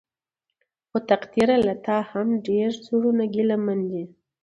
خو 0.89 0.97
تقديره 1.11 1.55
له 1.67 1.73
تا 1.85 1.97
هم 2.11 2.27
ډېر 2.47 2.69
زړونه 2.85 3.23
ګيلمن 3.33 3.79
دي. 3.91 4.03